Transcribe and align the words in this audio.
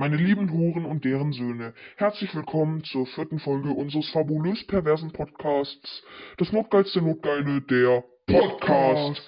Meine 0.00 0.16
lieben 0.16 0.50
Huren 0.50 0.86
und 0.86 1.04
deren 1.04 1.34
Söhne, 1.34 1.74
herzlich 1.96 2.34
willkommen 2.34 2.82
zur 2.84 3.06
vierten 3.08 3.38
Folge 3.38 3.68
unseres 3.68 4.08
fabulös 4.08 4.66
perversen 4.66 5.12
Podcasts, 5.12 6.02
das 6.38 6.52
notgeilste 6.52 7.02
Notgeile, 7.02 7.60
der 7.60 8.02
Podcast. 8.26 9.20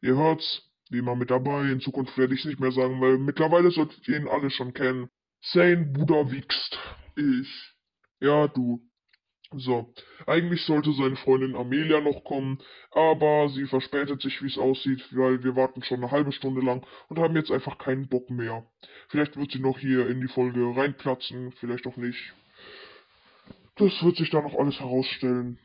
Ihr 0.00 0.14
hört's, 0.14 0.70
wie 0.88 0.98
immer 0.98 1.16
mit 1.16 1.32
dabei, 1.32 1.62
in 1.72 1.80
Zukunft 1.80 2.16
werde 2.16 2.34
ich 2.34 2.42
es 2.42 2.46
nicht 2.46 2.60
mehr 2.60 2.70
sagen, 2.70 3.00
weil 3.00 3.18
mittlerweile 3.18 3.72
solltet 3.72 4.06
ihr 4.06 4.18
ihn 4.18 4.28
alle 4.28 4.50
schon 4.50 4.72
kennen. 4.72 5.08
Zane 5.42 5.86
Buddha 5.86 6.30
wichst. 6.30 6.78
Ich. 7.16 7.74
Ja, 8.20 8.46
du. 8.46 8.88
So, 9.52 9.92
eigentlich 10.26 10.62
sollte 10.62 10.92
seine 10.92 11.16
Freundin 11.16 11.56
Amelia 11.56 12.00
noch 12.00 12.22
kommen, 12.22 12.60
aber 12.92 13.48
sie 13.48 13.66
verspätet 13.66 14.22
sich, 14.22 14.40
wie 14.42 14.46
es 14.46 14.56
aussieht, 14.56 15.04
weil 15.10 15.42
wir 15.42 15.56
warten 15.56 15.82
schon 15.82 15.98
eine 15.98 16.12
halbe 16.12 16.30
Stunde 16.30 16.60
lang 16.60 16.86
und 17.08 17.18
haben 17.18 17.34
jetzt 17.34 17.50
einfach 17.50 17.76
keinen 17.78 18.08
Bock 18.08 18.30
mehr. 18.30 18.64
Vielleicht 19.08 19.36
wird 19.36 19.50
sie 19.50 19.58
noch 19.58 19.78
hier 19.78 20.08
in 20.08 20.20
die 20.20 20.28
Folge 20.28 20.76
reinplatzen, 20.76 21.50
vielleicht 21.58 21.88
auch 21.88 21.96
nicht. 21.96 22.32
Das 23.74 24.04
wird 24.04 24.16
sich 24.18 24.30
dann 24.30 24.44
noch 24.44 24.54
alles 24.54 24.78
herausstellen. 24.78 25.58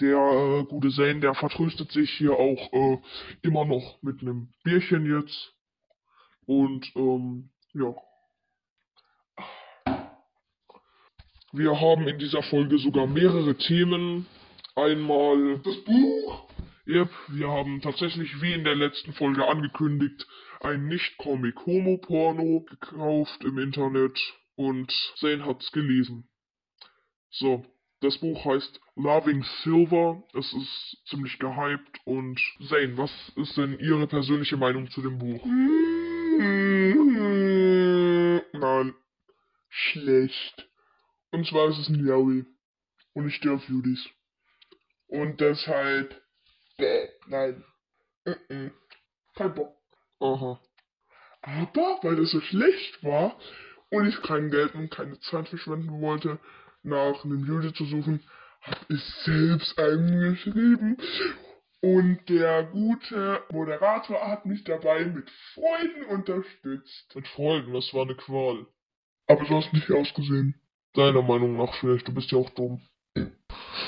Der 0.00 0.18
äh, 0.18 0.64
gute 0.64 0.90
Zane, 0.90 1.18
der 1.18 1.34
vertröstet 1.34 1.90
sich 1.90 2.10
hier 2.12 2.32
auch 2.32 2.72
äh, 2.72 2.98
immer 3.42 3.64
noch 3.64 4.00
mit 4.02 4.20
einem 4.20 4.50
Bierchen 4.62 5.04
jetzt. 5.04 5.52
Und 6.46 6.92
ähm, 6.94 7.50
ja. 7.72 7.92
Wir 11.56 11.80
haben 11.80 12.06
in 12.06 12.18
dieser 12.18 12.42
Folge 12.42 12.76
sogar 12.76 13.06
mehrere 13.06 13.56
Themen. 13.56 14.26
Einmal 14.74 15.58
das 15.64 15.82
Buch. 15.84 16.50
Yep, 16.86 17.08
wir 17.28 17.48
haben 17.48 17.80
tatsächlich, 17.80 18.42
wie 18.42 18.52
in 18.52 18.62
der 18.62 18.74
letzten 18.74 19.14
Folge 19.14 19.48
angekündigt, 19.48 20.26
ein 20.60 20.86
Nicht-Comic-Homo-Porno 20.86 22.60
gekauft 22.60 23.42
im 23.42 23.56
Internet 23.56 24.20
und 24.56 24.92
Zane 25.18 25.46
hat's 25.46 25.72
gelesen. 25.72 26.28
So, 27.30 27.64
das 28.02 28.18
Buch 28.18 28.44
heißt 28.44 28.78
Loving 28.96 29.42
Silver. 29.62 30.22
Es 30.34 30.52
ist 30.52 30.98
ziemlich 31.08 31.38
gehypt 31.38 32.00
und 32.04 32.38
Zane, 32.68 32.98
was 32.98 33.32
ist 33.36 33.56
denn 33.56 33.78
Ihre 33.78 34.06
persönliche 34.06 34.58
Meinung 34.58 34.90
zu 34.90 35.00
dem 35.00 35.16
Buch? 35.16 35.42
Nein, 38.52 38.94
schlecht. 39.70 40.68
Und 41.36 41.46
zwar 41.46 41.68
ist 41.68 41.78
es 41.80 41.90
ein 41.90 42.02
Yaoi. 42.06 42.46
Und 43.12 43.28
ich 43.28 43.34
stehe 43.34 43.52
auf 43.52 43.68
Judis. 43.68 44.02
Und 45.06 45.38
deshalb. 45.38 46.18
Bäh, 46.78 47.10
nein. 47.26 47.62
Mm 48.24 48.30
-mm. 48.30 48.70
Kein 49.34 49.54
Bock. 49.54 49.76
Aha. 50.18 50.58
Aber, 51.42 51.98
weil 52.02 52.18
es 52.20 52.30
so 52.30 52.40
schlecht 52.40 53.04
war 53.04 53.38
und 53.90 54.06
ich 54.06 54.22
kein 54.22 54.50
Geld 54.50 54.74
und 54.74 54.90
keine 54.90 55.20
Zeit 55.20 55.50
verschwenden 55.50 56.00
wollte, 56.00 56.38
nach 56.82 57.22
einem 57.22 57.44
Jude 57.44 57.74
zu 57.74 57.84
suchen, 57.84 58.22
habe 58.62 58.86
ich 58.88 59.04
selbst 59.26 59.78
einen 59.78 60.18
geschrieben. 60.18 60.96
Und 61.82 62.26
der 62.30 62.64
gute 62.64 63.42
Moderator 63.50 64.26
hat 64.26 64.46
mich 64.46 64.64
dabei 64.64 65.04
mit 65.04 65.30
Freunden 65.52 66.06
unterstützt. 66.06 67.14
Mit 67.14 67.28
Freunden, 67.28 67.74
das 67.74 67.92
war 67.92 68.04
eine 68.04 68.16
Qual. 68.16 68.66
Aber 69.26 69.44
du 69.44 69.54
hast 69.54 69.74
nicht 69.74 69.90
ausgesehen. 69.90 70.58
Deiner 70.96 71.22
Meinung 71.22 71.56
nach 71.56 71.74
vielleicht, 71.74 72.08
du 72.08 72.14
bist 72.14 72.30
ja 72.32 72.38
auch 72.38 72.50
dumm. 72.50 72.80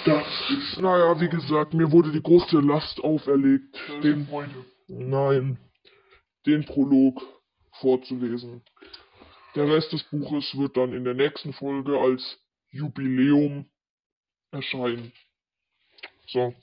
Das 0.05 0.27
ist. 0.51 0.78
Naja, 0.81 1.20
wie 1.20 1.28
gesagt, 1.28 1.75
mir 1.75 1.91
wurde 1.91 2.12
die 2.12 2.23
große 2.23 2.61
Last 2.61 3.01
auferlegt, 3.03 3.77
den. 4.03 4.28
Nein, 4.89 5.59
den 6.47 6.64
Prolog 6.64 7.23
vorzulesen. 7.81 8.62
Der 9.55 9.69
Rest 9.69 9.92
des 9.92 10.03
Buches 10.05 10.56
wird 10.56 10.77
dann 10.77 10.92
in 10.92 11.05
der 11.05 11.14
nächsten 11.14 11.53
Folge 11.53 11.98
als 11.98 12.39
Jubiläum 12.70 13.67
erscheinen. 14.51 15.12
So. 16.27 16.55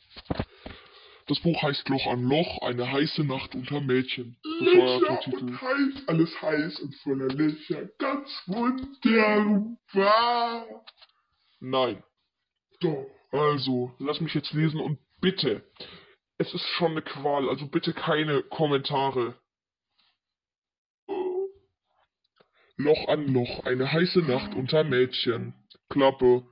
Das 1.27 1.39
Buch 1.39 1.63
heißt 1.63 1.89
Loch 1.89 2.05
an 2.05 2.23
Loch, 2.23 2.61
eine 2.61 2.91
heiße 2.91 3.23
Nacht 3.23 3.55
unter 3.55 3.81
Mädchen. 3.81 4.37
Löcher 4.43 5.27
und 5.33 5.59
heiß, 5.59 6.07
alles 6.07 6.41
heiß 6.41 6.79
und 6.81 6.95
voller 6.97 7.29
Löcher, 7.29 7.87
ganz 7.97 8.29
wunderbar. 8.45 10.05
Nein. 11.59 12.03
Doch. 12.79 13.07
Also, 13.31 13.91
lass 13.99 14.21
mich 14.21 14.35
jetzt 14.35 14.53
lesen 14.53 14.79
und 14.79 14.99
bitte, 15.19 15.63
es 16.37 16.53
ist 16.53 16.65
schon 16.77 16.91
eine 16.91 17.01
Qual, 17.01 17.49
also 17.49 17.67
bitte 17.67 17.91
keine 17.93 18.43
Kommentare. 18.43 19.35
Loch 22.77 23.07
an 23.07 23.27
Loch, 23.33 23.65
eine 23.65 23.91
heiße 23.91 24.19
Nacht 24.19 24.53
unter 24.53 24.83
Mädchen. 24.83 25.55
Klappe. 25.89 26.45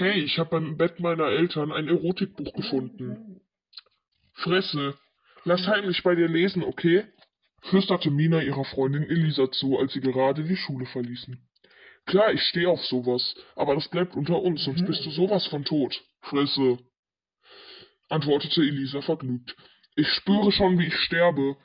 Hey, 0.00 0.22
ich 0.22 0.38
habe 0.38 0.48
beim 0.52 0.78
Bett 0.78 0.98
meiner 0.98 1.26
Eltern 1.26 1.72
ein 1.72 1.86
Erotikbuch 1.86 2.54
gefunden. 2.54 3.42
Fresse, 4.32 4.96
lass 5.44 5.66
heimlich 5.66 6.02
bei 6.02 6.14
dir 6.14 6.26
lesen, 6.26 6.64
okay? 6.64 7.04
flüsterte 7.64 8.10
Mina 8.10 8.42
ihrer 8.42 8.64
Freundin 8.64 9.02
Elisa 9.02 9.52
zu, 9.52 9.78
als 9.78 9.92
sie 9.92 10.00
gerade 10.00 10.42
die 10.44 10.56
Schule 10.56 10.86
verließen. 10.86 11.46
Klar, 12.06 12.32
ich 12.32 12.40
stehe 12.44 12.70
auf 12.70 12.82
sowas, 12.86 13.34
aber 13.56 13.74
das 13.74 13.88
bleibt 13.88 14.16
unter 14.16 14.40
uns, 14.40 14.64
sonst 14.64 14.86
bist 14.86 15.04
du 15.04 15.10
sowas 15.10 15.46
von 15.48 15.66
tot. 15.66 16.02
Fresse, 16.22 16.78
antwortete 18.08 18.62
Elisa 18.62 19.02
vergnügt. 19.02 19.54
Ich 19.96 20.08
spüre 20.08 20.50
schon, 20.50 20.78
wie 20.78 20.86
ich 20.86 20.96
sterbe. 20.96 21.58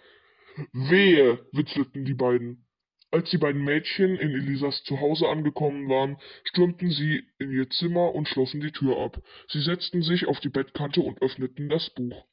Wehe, 0.73 1.39
witzelten 1.53 2.03
die 2.03 2.15
beiden. 2.15 2.64
Als 3.11 3.29
die 3.29 3.37
beiden 3.37 3.63
Mädchen 3.63 4.17
in 4.17 4.31
Elisas 4.31 4.83
Zuhause 4.83 5.27
angekommen 5.29 5.87
waren, 5.87 6.17
stürmten 6.43 6.89
sie 6.91 7.23
in 7.39 7.51
ihr 7.51 7.69
Zimmer 7.69 8.13
und 8.13 8.27
schlossen 8.27 8.61
die 8.61 8.71
Tür 8.71 8.97
ab. 8.97 9.21
Sie 9.47 9.61
setzten 9.61 10.01
sich 10.01 10.27
auf 10.27 10.39
die 10.39 10.49
Bettkante 10.49 11.01
und 11.01 11.21
öffneten 11.21 11.69
das 11.69 11.89
Buch. 11.91 12.25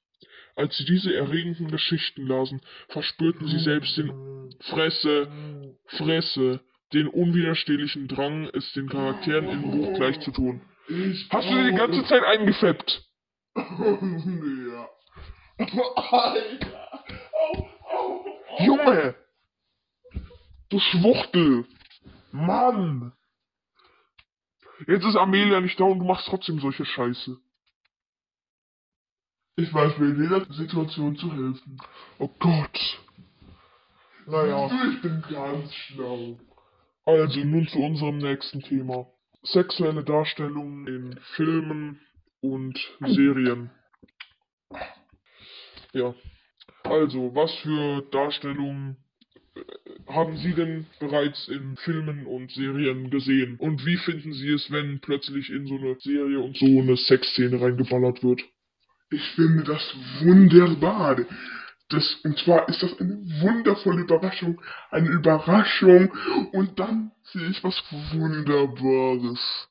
Als 0.57 0.77
sie 0.77 0.85
diese 0.85 1.15
erregenden 1.15 1.71
Geschichten 1.71 2.27
lasen, 2.27 2.61
verspürten 2.89 3.49
sie 3.49 3.61
selbst 3.61 3.97
den 3.97 4.51
Fresse, 4.61 5.31
Fresse, 5.87 6.61
den 6.93 7.07
unwiderstehlichen 7.07 8.09
Drang, 8.09 8.51
es 8.53 8.73
den 8.73 8.89
Charakteren 8.89 9.49
im 9.49 9.71
Buch 9.71 9.95
gleich 9.95 10.21
zu 10.21 10.31
tun. 10.31 10.61
Hast 11.31 11.49
du 11.49 11.55
dir 11.55 11.71
die 11.71 11.77
ganze 11.77 12.05
Zeit 12.05 12.23
eingefeppt? 12.23 13.03
ja. 13.57 14.89
Alter. 15.59 16.89
Au, 17.33 17.69
au, 17.89 18.25
au. 18.59 18.65
Junge! 18.65 19.15
Du 20.73 20.79
Schwuchtel! 20.79 21.67
Mann! 22.31 23.13
Jetzt 24.87 25.05
ist 25.05 25.17
Amelia 25.17 25.61
nicht 25.61 25.79
da 25.79 25.85
und 25.85 25.99
du 25.99 26.07
machst 26.07 26.27
trotzdem 26.29 26.61
solche 26.61 26.87
Scheiße. 26.87 27.37
Ich 29.57 29.75
weiß 29.75 29.99
mir 29.99 30.15
in 30.15 30.23
jeder 30.23 30.51
Situation 30.51 31.15
zu 31.17 31.31
helfen. 31.31 31.79
Oh 32.19 32.31
Gott. 32.39 33.01
Naja. 34.25 34.71
Ich 34.93 35.03
bin 35.03 35.23
ganz 35.31 35.75
schlau. 35.75 36.39
Also 37.05 37.41
nun 37.41 37.69
zu 37.69 37.79
unserem 37.79 38.17
nächsten 38.17 38.63
Thema. 38.63 39.09
Sexuelle 39.43 40.05
Darstellungen 40.05 40.87
in 40.87 41.21
Filmen 41.37 42.01
und 42.41 42.79
Serien. 43.01 43.71
Ja. 45.93 46.15
Also, 46.85 47.35
was 47.35 47.55
für 47.57 48.01
Darstellungen 48.11 48.97
haben 50.09 50.37
Sie 50.37 50.53
denn 50.55 50.87
bereits 51.01 51.49
in 51.49 51.77
Filmen 51.77 52.27
und 52.27 52.51
Serien 52.51 53.11
gesehen? 53.11 53.57
Und 53.59 53.85
wie 53.87 53.97
finden 53.97 54.33
Sie 54.33 54.51
es, 54.51 54.71
wenn 54.71 55.01
plötzlich 55.01 55.51
in 55.51 55.67
so 55.67 55.77
eine 55.77 55.97
Serie 56.01 56.41
und 56.41 56.57
so 56.57 56.67
eine 56.67 56.97
Sexszene 56.97 57.61
reingeballert 57.61 58.23
wird? 58.23 58.43
Ich 59.11 59.23
finde 59.31 59.65
das 59.65 59.95
wunderbar. 60.21 61.17
Das, 61.91 62.15
und 62.25 62.39
zwar 62.39 62.69
ist 62.69 62.83
das 62.83 62.99
eine 62.99 63.17
wundervolle 63.41 64.03
Überraschung. 64.03 64.61
Eine 64.91 65.11
Überraschung. 65.11 66.11
Und 66.53 66.79
dann 66.79 67.13
sehe 67.25 67.49
ich 67.49 67.63
was 67.63 67.83
Wunderbares. 68.13 69.69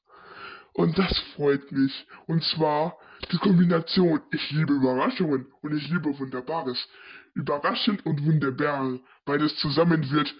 Und 0.73 0.97
das 0.97 1.17
freut 1.35 1.71
mich. 1.71 2.05
Und 2.27 2.43
zwar 2.43 2.97
die 3.31 3.37
Kombination. 3.37 4.21
Ich 4.31 4.51
liebe 4.51 4.73
Überraschungen 4.73 5.47
und 5.61 5.75
ich 5.75 5.89
liebe 5.89 6.17
Wunderbares. 6.17 6.87
Überraschend 7.33 8.05
und 8.05 8.25
wunderbar. 8.25 8.99
Beides 9.25 9.55
zusammen 9.57 10.09
wird 10.11 10.33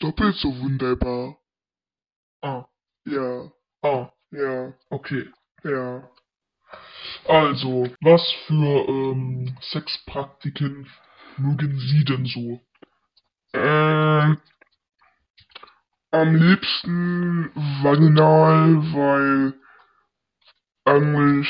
doppelt 0.00 0.36
so 0.36 0.48
wunderbar. 0.60 1.38
Ah. 2.42 2.66
Ja. 3.04 3.50
Ah. 3.82 4.12
Ja. 4.30 4.74
Okay. 4.90 5.28
Ja. 5.64 6.08
Also, 7.26 7.88
was 8.00 8.22
für 8.46 8.88
ähm, 8.88 9.56
Sexpraktiken 9.70 10.86
mögen 11.36 11.78
Sie 11.78 12.04
denn 12.04 12.26
so? 12.26 12.60
Ähm, 13.54 14.38
am 16.10 16.34
liebsten 16.34 17.50
vaginal, 17.82 18.76
weil 18.94 19.54
eigentlich, 20.84 21.48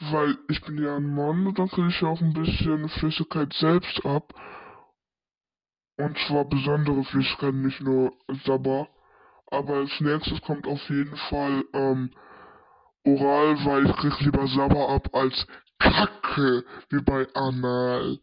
weil 0.00 0.36
ich 0.48 0.60
bin 0.62 0.82
ja 0.82 0.96
ein 0.96 1.14
Mann 1.14 1.46
und 1.46 1.58
dann 1.58 1.68
kriege 1.68 1.88
ich 1.88 2.00
ja 2.00 2.08
auch 2.08 2.20
ein 2.20 2.34
bisschen 2.34 2.88
Flüssigkeit 2.88 3.52
selbst 3.54 4.04
ab. 4.04 4.34
Und 5.96 6.18
zwar 6.26 6.44
besondere 6.44 7.04
Flüssigkeiten, 7.04 7.62
nicht 7.62 7.80
nur 7.80 8.12
Sabber. 8.44 8.88
Aber 9.46 9.76
als 9.76 10.00
nächstes 10.00 10.40
kommt 10.42 10.66
auf 10.66 10.82
jeden 10.90 11.16
Fall 11.16 11.64
ähm, 11.72 12.10
Oral, 13.04 13.64
weil 13.64 13.86
ich 13.86 13.96
krieg 13.96 14.20
lieber 14.20 14.46
Sabber 14.48 14.88
ab 14.90 15.14
als 15.14 15.46
Kacke, 15.78 16.64
wie 16.90 17.02
bei 17.02 17.26
Anal. 17.34 18.18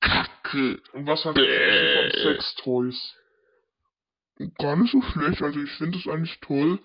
Kacke. 0.00 0.82
Und 0.92 1.06
was 1.06 1.24
halten 1.24 1.40
Sie 1.40 2.12
von 2.12 2.34
Sextoys? 2.34 3.14
Gar 4.58 4.76
nicht 4.76 4.92
so 4.92 5.00
schlecht, 5.00 5.42
also 5.42 5.60
ich 5.60 5.70
finde 5.72 5.96
es 5.98 6.08
eigentlich 6.08 6.40
toll, 6.40 6.80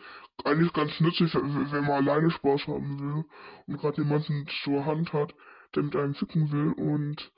eigentlich 0.45 0.73
ganz 0.73 0.99
nützlich, 0.99 1.33
wenn 1.33 1.85
man 1.85 2.07
alleine 2.07 2.31
Spaß 2.31 2.67
haben 2.67 2.99
will 2.99 3.25
und 3.67 3.77
gerade 3.77 4.01
jemanden 4.01 4.47
zur 4.63 4.85
Hand 4.85 5.13
hat, 5.13 5.33
der 5.75 5.83
mit 5.83 5.95
einem 5.95 6.15
ficken 6.15 6.51
will 6.51 6.73
und 6.73 7.31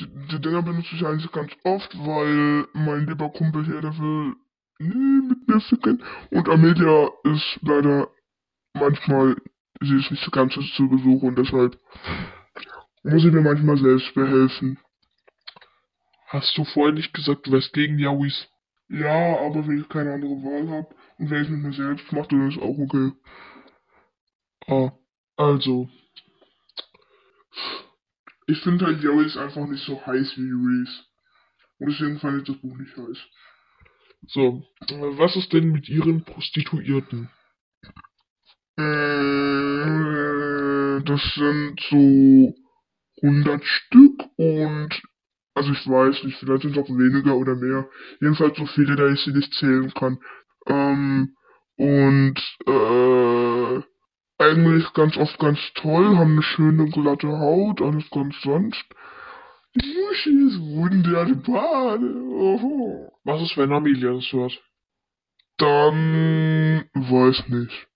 die, 0.00 0.40
Dinger 0.40 0.62
benutze 0.62 0.94
ich 0.96 1.06
eigentlich 1.06 1.30
ganz 1.32 1.52
oft, 1.62 1.96
weil 1.98 2.66
mein 2.72 3.06
lieber 3.06 3.30
Kumpel 3.30 3.64
hier, 3.64 3.80
der 3.80 3.96
will 3.96 4.34
nie 4.78 5.28
mit 5.28 5.48
mir 5.48 5.60
ficken 5.60 6.02
und 6.30 6.48
Amelia 6.48 7.10
ist 7.24 7.58
leider 7.62 8.08
manchmal, 8.74 9.36
sie 9.80 9.96
ist 9.96 10.10
nicht 10.10 10.24
so 10.24 10.30
ganz 10.30 10.54
zu 10.54 10.88
Besuch 10.88 11.22
und 11.22 11.38
deshalb 11.38 11.78
muss 13.04 13.24
ich 13.24 13.32
mir 13.32 13.42
manchmal 13.42 13.76
selbst 13.76 14.14
behelfen. 14.14 14.78
Hast 16.28 16.56
du 16.58 16.64
vorher 16.64 16.94
nicht 16.94 17.14
gesagt, 17.14 17.46
du 17.46 17.52
wärst 17.52 17.72
gegen 17.72 17.98
Yawis? 17.98 18.48
Ja, 18.88 19.38
aber 19.40 19.66
wenn 19.66 19.80
ich 19.80 19.88
keine 19.88 20.12
andere 20.12 20.42
Wahl 20.42 20.68
habe 20.68 20.94
und 21.18 21.30
wenn 21.30 21.42
ich 21.42 21.48
mit 21.48 21.62
mir 21.62 21.72
selbst 21.72 22.12
mache, 22.12 22.28
dann 22.28 22.50
ist 22.50 22.58
auch 22.58 22.78
okay. 22.78 23.12
Ah, 24.66 24.92
also, 25.36 25.88
Ich 28.46 28.60
finde 28.60 28.84
halt 28.86 29.02
Joey 29.02 29.24
ist 29.26 29.36
einfach 29.38 29.66
nicht 29.66 29.84
so 29.84 30.04
heiß 30.04 30.36
wie 30.36 30.50
Reese. 30.50 31.04
Und 31.78 31.90
deswegen 31.90 32.18
fand 32.18 32.38
ich 32.38 32.44
das 32.46 32.60
Buch 32.60 32.76
nicht 32.76 32.94
heiß. 32.96 33.18
so, 34.28 34.62
äh, 34.88 35.18
was 35.18 35.34
ist 35.36 35.52
denn 35.52 35.72
mit 35.72 35.88
ihren 35.88 36.24
Prostituierten? 36.24 37.30
Äh, 38.76 38.82
das 41.04 41.22
sind 41.34 41.80
so 41.90 42.54
100 43.22 43.64
Stück 43.64 44.24
und 44.36 44.90
also 45.54 45.70
ich 45.72 45.88
weiß 45.88 46.24
nicht, 46.24 46.38
vielleicht 46.38 46.62
sind 46.62 46.76
es 46.76 46.82
auch 46.82 46.88
weniger 46.88 47.36
oder 47.36 47.54
mehr. 47.54 47.88
Jedenfalls 48.20 48.56
so 48.58 48.66
viele, 48.66 48.96
da 48.96 49.08
ich 49.08 49.20
sie 49.20 49.32
nicht 49.32 49.54
zählen 49.54 49.92
kann. 49.94 50.18
Ähm, 50.66 51.36
und 51.76 52.38
äh, 52.66 53.82
eigentlich 54.38 54.92
ganz 54.94 55.16
oft 55.16 55.38
ganz 55.38 55.58
toll, 55.74 56.16
haben 56.16 56.32
eine 56.32 56.42
schöne 56.42 56.86
glatte 56.86 57.28
Haut, 57.28 57.80
alles 57.80 58.08
ganz 58.10 58.40
sanft. 58.42 58.84
Die 59.76 59.94
Muschi 59.94 60.30
ist 60.46 60.60
wunderbar. 60.60 61.98
Oho. 62.00 63.12
Was 63.24 63.42
ist, 63.42 63.56
wenn 63.56 63.72
Amelia 63.72 64.12
das 64.12 64.32
hört? 64.32 64.60
Dann 65.58 66.84
weiß 66.94 67.48
nicht. 67.48 67.88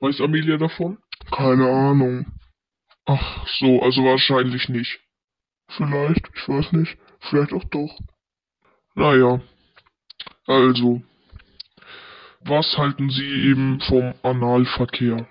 Weiß 0.00 0.20
Amelia 0.20 0.56
davon? 0.56 0.98
Keine 1.30 1.68
Ahnung. 1.68 2.26
Ach 3.06 3.46
so, 3.58 3.82
also 3.82 4.04
wahrscheinlich 4.04 4.68
nicht. 4.68 5.00
Vielleicht, 5.68 6.28
ich 6.34 6.48
weiß 6.48 6.72
nicht. 6.72 6.96
Vielleicht 7.20 7.52
auch 7.52 7.64
doch. 7.64 7.98
Naja, 8.94 9.40
also, 10.46 11.02
was 12.40 12.78
halten 12.78 13.10
Sie 13.10 13.48
eben 13.50 13.80
vom 13.80 14.14
Analverkehr? 14.22 15.26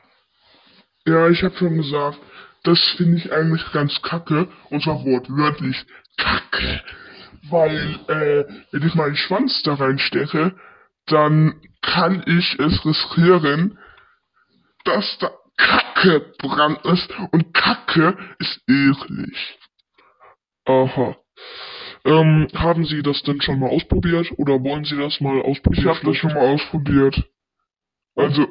Ja, 1.05 1.29
ich 1.29 1.43
habe 1.43 1.55
schon 1.55 1.77
gesagt, 1.77 2.19
das 2.63 2.79
finde 2.97 3.17
ich 3.17 3.31
eigentlich 3.31 3.71
ganz 3.71 4.01
kacke. 4.01 4.49
Und 4.69 4.83
zwar 4.83 5.05
wortwörtlich 5.05 5.85
kacke. 6.17 6.81
Weil, 7.49 7.99
äh, 8.07 8.43
wenn 8.71 8.88
ich 8.88 8.95
meinen 8.95 9.15
Schwanz 9.15 9.61
da 9.63 9.75
reinstecke, 9.75 10.55
dann 11.05 11.61
kann 11.81 12.23
ich 12.25 12.59
es 12.59 12.83
riskieren, 12.85 13.77
dass 14.83 15.17
da 15.19 15.31
Kacke 15.57 16.33
dran 16.39 16.77
ist. 16.83 17.09
Und 17.31 17.53
Kacke 17.53 18.17
ist 18.39 18.59
eklig. 18.67 19.57
Aha. 20.65 21.15
Ähm, 22.06 22.47
haben 22.53 22.85
Sie 22.85 23.01
das 23.01 23.23
denn 23.23 23.41
schon 23.41 23.59
mal 23.59 23.69
ausprobiert 23.69 24.31
oder 24.38 24.63
wollen 24.63 24.85
Sie 24.85 24.95
das 24.97 25.19
mal 25.21 25.41
ausprobieren? 25.41 25.83
Ich 25.83 25.95
habe 25.95 26.06
das 26.06 26.17
schon 26.17 26.33
mal 26.33 26.53
ausprobiert. 26.53 27.23
Also, 28.15 28.47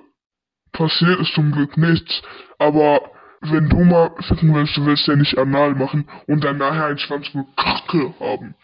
passiert 0.72 1.20
ist 1.20 1.34
zum 1.34 1.52
Glück 1.52 1.76
nichts. 1.76 2.22
Aber 2.58 3.10
wenn 3.40 3.68
du 3.68 3.84
mal 3.84 4.10
ficken 4.22 4.54
willst, 4.54 4.76
du 4.76 4.86
willst 4.86 5.06
ja 5.06 5.16
nicht 5.16 5.38
anal 5.38 5.74
machen 5.74 6.08
und 6.26 6.42
dann 6.42 6.58
nachher 6.58 6.86
einen 6.86 6.98
Schwanz 6.98 7.28
voll 7.28 7.46
Kacke 7.56 8.14
haben. 8.18 8.54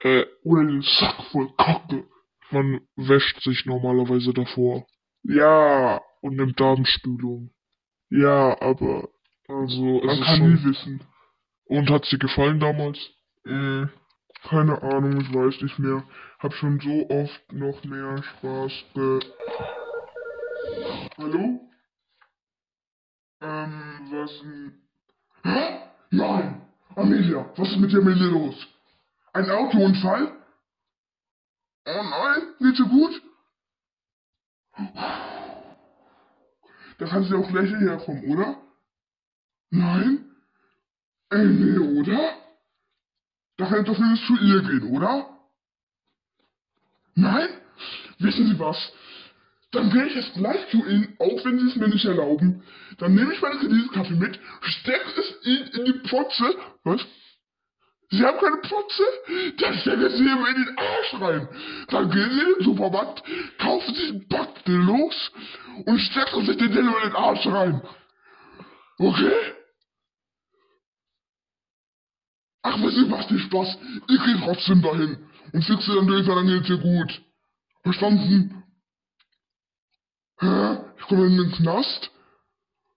Äh, 0.00 0.24
Oder 0.44 0.64
den 0.66 0.82
Sack 0.82 1.22
voll 1.32 1.48
Kacke. 1.56 2.04
man 2.50 2.80
wäscht 2.96 3.40
sich 3.42 3.64
normalerweise 3.66 4.32
davor 4.34 4.86
Ja, 5.22 6.00
und 6.20 6.36
nimmt 6.36 6.60
Darmspülung. 6.60 7.50
ja, 8.10 8.60
aber 8.60 9.08
Also, 9.48 10.00
es 10.00 10.04
man 10.04 10.18
ist 10.18 10.24
kann 10.24 10.36
schon... 10.36 10.52
nie 10.54 10.64
wissen. 10.64 11.00
Und 11.66 11.90
hat 11.90 12.04
sie 12.06 12.18
gefallen 12.18 12.60
damals? 12.60 12.98
Äh, 13.44 13.86
keine 14.48 14.82
Ahnung, 14.82 15.20
ich 15.20 15.34
weiß 15.34 15.60
nicht 15.62 15.78
mehr. 15.78 16.04
Hab 16.38 16.52
schon 16.54 16.80
so 16.80 17.08
oft 17.10 17.52
noch 17.52 17.82
mehr 17.84 18.22
Spaß 18.22 18.72
ge... 18.94 19.20
Hallo? 21.18 21.60
Ähm, 23.40 24.00
was 24.10 24.40
denn? 24.40 24.82
Hä? 25.42 25.78
Nein! 26.10 26.62
Amelia, 26.94 27.50
was 27.56 27.68
ist 27.68 27.78
mit 27.78 27.92
der 27.92 28.00
Amelia 28.00 28.26
los? 28.26 28.66
Ein 29.32 29.50
Autounfall? 29.50 30.32
Oh 31.86 32.02
nein, 32.02 32.42
nicht 32.60 32.76
so 32.76 32.86
gut? 32.86 33.22
Da 36.98 37.06
kann 37.06 37.24
sie 37.24 37.34
auch 37.34 37.48
gleich 37.48 37.68
hierher 37.68 37.98
kommen, 37.98 38.24
oder? 38.24 38.60
Nein? 39.70 40.25
Nee, 41.32 41.78
oder? 41.78 42.36
Ich 43.58 43.84
doch 43.84 43.98
nicht 43.98 44.26
zu 44.26 44.36
ihr 44.36 44.62
gehen, 44.62 44.94
oder? 44.94 45.30
Nein? 47.14 47.48
Wissen 48.18 48.46
Sie 48.46 48.58
was? 48.58 48.92
Dann 49.72 49.90
gehe 49.90 50.06
ich 50.06 50.14
jetzt 50.14 50.34
gleich 50.34 50.68
zu 50.70 50.78
Ihnen, 50.86 51.16
auch 51.18 51.44
wenn 51.44 51.58
Sie 51.58 51.68
es 51.68 51.76
mir 51.76 51.88
nicht 51.88 52.04
erlauben. 52.04 52.62
Dann 52.98 53.14
nehme 53.14 53.32
ich 53.32 53.42
meine 53.42 53.58
Kreditkarte 53.58 54.14
mit, 54.14 54.38
stecke 54.62 55.20
es 55.20 55.46
Ihnen 55.46 55.66
in 55.68 55.84
die 55.86 56.08
Potze. 56.08 56.54
Was? 56.84 57.04
Sie 58.10 58.24
haben 58.24 58.38
keine 58.38 58.58
Potze? 58.58 59.02
Dann 59.58 59.74
stecke 59.78 60.10
Sie 60.10 60.22
ihm 60.22 60.46
in 60.46 60.64
den 60.64 60.78
Arsch 60.78 61.20
rein. 61.20 61.48
Dann 61.88 62.10
gehen 62.10 62.30
Sie 62.30 62.40
in 62.40 62.54
den 62.54 62.64
Supermarkt, 62.64 63.22
kaufen 63.58 63.94
sich 63.94 64.10
einen 64.10 64.28
Backdillos 64.28 65.32
und 65.86 65.98
stecken 65.98 66.46
sich 66.46 66.56
den 66.56 66.72
Dildo 66.72 66.96
in 66.98 67.08
den 67.08 67.16
Arsch 67.16 67.46
rein. 67.46 67.82
Okay? 68.98 69.32
Ach, 72.68 72.82
was 72.82 72.94
ihr 72.94 73.06
macht 73.06 73.30
nicht 73.30 73.44
Spaß. 73.44 73.78
Ich 74.08 74.24
geh 74.24 74.34
trotzdem 74.40 74.82
dahin. 74.82 75.24
Und 75.52 75.62
fixe 75.62 75.94
dann 75.94 76.08
durch, 76.08 76.26
dann 76.26 76.48
geht's 76.48 76.66
dir 76.66 76.78
gut. 76.78 77.22
Verstanden? 77.84 78.64
Hä? 80.40 80.78
Ich 80.98 81.04
komme 81.04 81.26
in 81.26 81.36
den 81.36 81.52
Knast? 81.52 82.10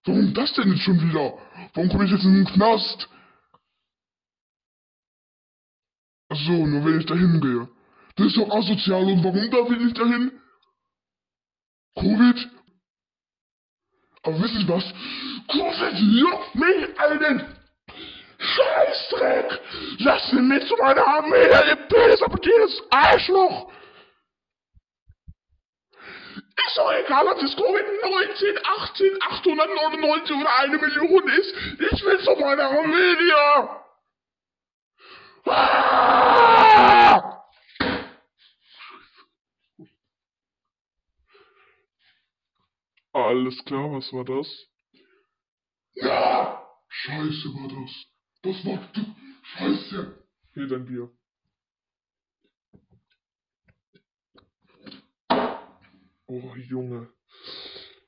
Warum 0.05 0.33
das 0.33 0.51
denn 0.53 0.71
jetzt 0.71 0.81
schon 0.81 0.99
wieder? 0.99 1.37
Warum 1.75 1.89
komme 1.89 2.05
ich 2.05 2.11
jetzt 2.11 2.23
in 2.23 2.33
den 2.33 2.45
Knast? 2.45 3.07
Ach 6.29 6.37
so, 6.47 6.65
nur 6.65 6.83
wenn 6.85 6.99
ich 6.99 7.05
dahin 7.05 7.39
gehe. 7.39 7.69
Das 8.15 8.25
ist 8.25 8.37
doch 8.37 8.49
asozial 8.49 9.03
und 9.03 9.23
warum 9.23 9.51
darf 9.51 9.69
ich 9.69 9.79
nicht 9.79 9.99
dahin? 9.99 10.31
Covid? 11.95 12.49
Aber 14.23 14.41
wissen 14.41 14.61
Sie 14.61 14.67
was? 14.67 14.83
Covid 15.47 15.99
juckt 15.99 16.55
mich 16.55 16.99
einen 16.99 17.58
Scheißdreck! 18.59 19.59
Lass 19.99 20.33
ihn 20.33 20.47
mit 20.47 20.67
zu 20.67 20.75
meiner 20.77 21.05
Armee, 21.05 21.43
ihr 21.43 21.75
Penis 21.87 22.21
apportiertes 22.21 22.81
Arschloch! 22.89 23.71
Ist 26.67 26.77
doch 26.77 26.91
egal, 26.91 27.25
ob 27.27 27.41
es 27.41 27.55
Covid-19, 27.55 28.59
18, 28.63 29.17
899 29.21 30.35
oder 30.35 30.59
eine 30.59 30.77
Million 30.77 31.27
ist. 31.29 31.55
Ich 31.79 32.03
will 32.03 32.19
zu 32.19 32.35
meiner 32.35 32.69
Amelia! 32.69 33.85
Ah! 35.45 36.19
Alles 43.13 43.63
klar, 43.65 43.91
was 43.91 44.11
war 44.13 44.25
das? 44.25 44.47
Ja! 45.93 46.61
Scheiße 46.89 47.49
war 47.55 47.67
das. 47.69 48.18
Das 48.41 48.65
war 48.65 48.89
Scheiße. 49.41 50.25
Hier 50.53 50.67
dein 50.67 50.85
Bier. 50.85 51.11
Oh, 56.27 56.55
Junge. 56.55 57.11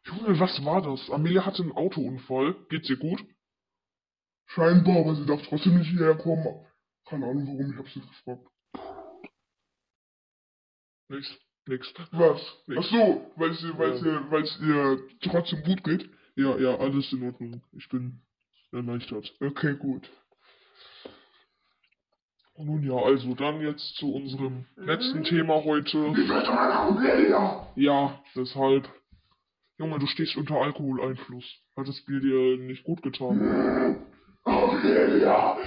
Junge, 0.06 0.40
was 0.40 0.64
war 0.64 0.82
das? 0.82 1.10
Amelia 1.10 1.46
hatte 1.46 1.64
einen 1.64 1.72
Autounfall. 1.72 2.56
Geht's 2.70 2.90
ihr 2.90 2.98
gut? 2.98 3.24
Scheinbar, 4.48 4.98
aber 4.98 5.16
sie 5.16 5.26
darf 5.26 5.42
trotzdem 5.48 5.78
nicht 5.78 5.90
hierher 5.90 6.16
kommen. 6.16 6.66
Keine 7.06 7.26
Ahnung 7.26 7.48
warum, 7.48 7.72
ich 7.72 7.78
hab's 7.78 7.96
nicht 7.96 8.08
gefragt. 8.08 8.48
Nix. 11.10 11.38
Nix. 11.68 11.94
Was? 12.12 12.42
Nix. 12.68 12.80
Ach 12.80 12.90
so, 12.90 13.32
weil 13.36 13.52
es 13.52 13.64
ihr, 13.64 13.78
weil's 13.78 14.02
ihr, 14.02 14.32
weil's 14.32 14.60
ihr 14.62 15.08
trotzdem 15.22 15.64
gut 15.64 15.84
geht? 15.84 16.10
Ja, 16.36 16.58
ja, 16.58 16.78
alles 16.78 17.12
in 17.12 17.24
Ordnung. 17.24 17.64
Ich 17.74 17.88
bin 17.90 18.22
erleichtert. 18.72 19.34
Okay, 19.40 19.76
gut. 19.76 20.10
Nun 22.58 22.84
ja, 22.84 22.96
also 22.96 23.34
dann 23.34 23.62
jetzt 23.62 23.96
zu 23.96 24.14
unserem 24.14 24.66
letzten 24.76 25.24
Thema 25.24 25.64
heute. 25.64 25.98
Ja, 27.76 28.22
deshalb. 28.36 28.88
Junge, 29.80 29.98
du 29.98 30.06
stehst 30.06 30.36
unter 30.38 30.62
Alkoholeinfluss. 30.62 31.46
Hat 31.76 31.88
das 31.88 32.00
Bier 32.06 32.20
dir 32.20 32.58
nicht 32.58 32.84
gut 32.84 33.02
getan? 33.02 34.06
Amelia! 34.44 35.58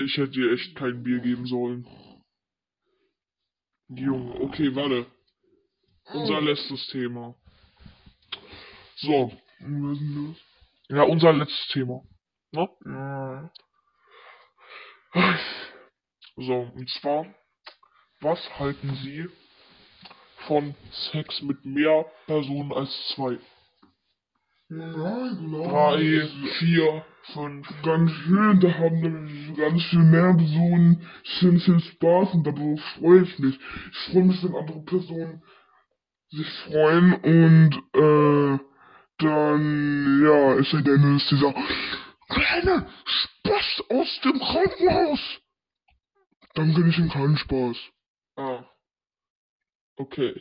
Ich 0.00 0.16
hätte 0.16 0.32
dir 0.32 0.52
echt 0.52 0.74
kein 0.74 1.04
Bier 1.04 1.20
geben 1.20 1.46
sollen. 1.46 1.86
Junge, 3.88 4.40
okay, 4.40 4.74
warte. 4.74 5.06
Unser 6.12 6.40
letztes 6.40 6.88
Thema. 6.88 7.36
So, 8.96 9.32
ja, 10.88 11.02
unser 11.02 11.32
letztes 11.32 11.68
Thema. 11.68 12.02
Ne? 12.52 12.68
Ja. 12.84 13.50
So, 16.36 16.70
und 16.74 16.88
zwar, 17.00 17.26
was 18.20 18.38
halten 18.58 18.94
Sie 19.02 19.28
von 20.46 20.74
Sex 21.12 21.42
mit 21.42 21.64
mehr 21.64 22.06
Personen 22.26 22.72
als 22.72 22.90
zwei? 23.14 23.38
Ja, 24.70 25.30
ich 25.30 25.38
glaube. 25.38 25.68
Drei, 25.68 26.28
vier, 26.58 27.04
fünf. 27.32 27.68
Ganz 27.82 28.10
schön, 28.10 28.60
da 28.60 28.74
haben 28.74 29.00
nämlich 29.00 29.56
ganz 29.56 29.84
viel 29.84 30.00
mehr 30.00 30.34
Personen 30.34 31.08
schön 31.22 31.60
viel 31.60 31.80
Spaß 31.80 32.34
und 32.34 32.46
darauf 32.46 32.80
freue 32.98 33.22
ich 33.22 33.38
mich. 33.38 33.58
Ich 33.92 34.12
freue 34.12 34.24
mich, 34.24 34.42
wenn 34.42 34.54
andere 34.54 34.82
Personen 34.84 35.42
sich 36.30 36.48
freuen 36.64 37.14
und 37.14 37.74
äh, 37.94 38.58
dann, 39.18 40.22
ja, 40.22 40.54
es 40.54 40.70
sei 40.70 40.82
denn, 40.82 41.16
es 41.16 41.22
ist 41.22 41.30
dieser 41.32 41.54
kleine 42.28 42.86
Spaß 43.04 43.82
aus 43.90 44.20
dem 44.24 44.38
Krankenhaus. 44.38 45.20
Dann 46.54 46.74
bin 46.74 46.88
ich 46.88 46.98
ihm 46.98 47.10
keinen 47.10 47.36
Spaß. 47.36 47.76
Ah. 48.36 48.64
Okay. 49.96 50.34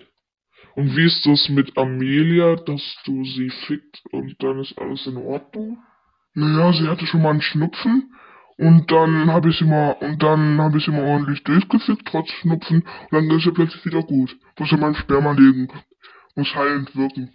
Und 0.76 0.96
wie 0.96 1.06
ist 1.06 1.26
das 1.26 1.50
mit 1.50 1.78
Amelia, 1.78 2.56
dass 2.56 2.82
du 3.06 3.24
sie 3.26 3.50
fickt 3.68 4.02
und 4.12 4.36
dann 4.42 4.60
ist 4.60 4.78
alles 4.78 5.06
in 5.06 5.18
Ordnung? 5.18 5.78
Naja, 6.34 6.74
sie 6.74 6.88
hatte 6.88 7.06
schon 7.06 7.22
mal 7.22 7.32
einen 7.32 7.42
Schnupfen 7.42 8.12
und 8.58 8.92
dann 8.92 9.32
habe 9.32 9.50
ich 9.50 9.58
sie 9.58 9.66
mal 9.66 9.92
und 10.00 10.22
dann 10.24 10.60
habe 10.60 10.78
ich 10.78 10.86
sie 10.86 10.92
mal 10.92 11.04
ordentlich 11.04 11.44
durchgefickt, 11.44 12.08
trotz 12.08 12.30
Schnupfen, 12.32 12.82
und 12.82 13.12
dann 13.12 13.30
ist 13.30 13.44
sie 13.44 13.52
plötzlich 13.52 13.86
wieder 13.86 14.02
gut. 14.02 14.36
Muss 14.58 14.72
ja 14.72 14.78
mein 14.78 14.96
Sperma 14.96 15.32
legen. 15.32 15.70
Muss 16.36 16.54
heilend 16.56 16.96
wirken, 16.96 17.32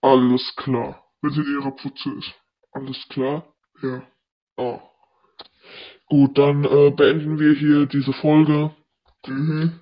Alles 0.00 0.54
klar. 0.56 1.04
wenn 1.20 1.32
sie 1.32 1.40
in 1.40 1.60
ihrer 1.60 1.72
Putze 1.72 2.10
ist. 2.18 2.32
Alles 2.72 2.96
klar? 3.08 3.52
Ja. 3.82 4.02
Ah. 4.56 4.80
Gut, 6.08 6.38
dann 6.38 6.64
äh, 6.64 6.90
beenden 6.90 7.38
wir 7.38 7.52
hier 7.54 7.86
diese 7.86 8.12
Folge. 8.12 8.70
Mhm. 9.26 9.80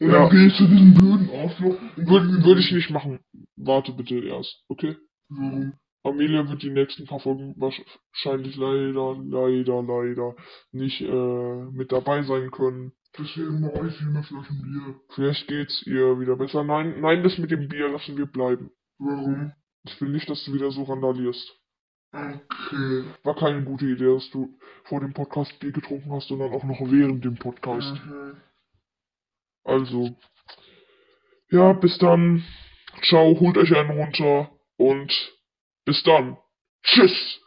Und 0.00 0.10
Ja. 0.10 0.20
dann 0.20 0.30
gehe 0.30 0.46
ich 0.46 0.54
zu 0.56 0.66
diesem 0.66 0.94
blöden 0.94 1.28
Arschloch. 1.30 1.76
Würde 1.96 2.26
sag 2.28 2.38
ihm, 2.38 2.44
würd 2.44 2.58
ich 2.60 2.72
nicht 2.72 2.90
machen. 2.90 3.20
Warte 3.56 3.92
bitte 3.92 4.18
erst, 4.20 4.64
okay? 4.68 4.96
Warum? 5.28 5.74
Amelia 6.04 6.48
wird 6.48 6.62
die 6.62 6.70
nächsten 6.70 7.06
paar 7.06 7.20
Folgen 7.20 7.54
wahrscheinlich 7.56 8.56
leider, 8.56 9.16
leider, 9.22 9.82
leider 9.82 10.34
nicht 10.72 11.00
äh, 11.00 11.64
mit 11.72 11.92
dabei 11.92 12.22
sein 12.24 12.50
können. 12.50 12.92
Deswegen 13.18 13.60
mache 13.60 13.86
ich 13.88 13.96
viel 13.96 14.08
mehr 14.08 14.22
Flaschen 14.24 14.62
Bier. 14.62 15.00
Vielleicht 15.14 15.46
geht's 15.46 15.82
ihr 15.86 16.18
wieder 16.18 16.36
besser. 16.36 16.64
Nein, 16.64 17.00
nein, 17.00 17.22
das 17.22 17.38
mit 17.38 17.50
dem 17.50 17.68
Bier 17.68 17.88
lassen 17.88 18.16
wir 18.16 18.26
bleiben. 18.26 18.70
Warum? 19.04 19.52
Ich 19.84 20.00
will 20.00 20.10
nicht, 20.10 20.28
dass 20.30 20.44
du 20.44 20.52
wieder 20.52 20.70
so 20.70 20.84
randalierst. 20.84 21.58
Okay. 22.12 23.04
War 23.22 23.34
keine 23.36 23.64
gute 23.64 23.86
Idee, 23.86 24.14
dass 24.14 24.30
du 24.30 24.58
vor 24.84 25.00
dem 25.00 25.14
Podcast 25.14 25.58
Bier 25.60 25.72
getrunken 25.72 26.12
hast 26.12 26.30
dann 26.30 26.42
auch 26.42 26.64
noch 26.64 26.80
während 26.80 27.24
dem 27.24 27.36
Podcast. 27.36 27.94
Mhm. 28.04 28.36
Also, 29.64 30.14
ja, 31.50 31.72
bis 31.72 31.96
dann. 31.98 32.44
Ciao, 33.02 33.38
holt 33.40 33.56
euch 33.56 33.74
einen 33.74 33.98
runter 33.98 34.50
und 34.76 35.12
bis 35.84 36.02
dann. 36.02 36.36
Tschüss. 36.82 37.40